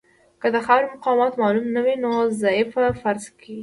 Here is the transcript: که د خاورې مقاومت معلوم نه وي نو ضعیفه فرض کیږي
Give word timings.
که 0.41 0.47
د 0.53 0.57
خاورې 0.65 0.87
مقاومت 0.93 1.33
معلوم 1.41 1.65
نه 1.75 1.81
وي 1.85 1.95
نو 2.03 2.11
ضعیفه 2.43 2.83
فرض 3.01 3.23
کیږي 3.41 3.59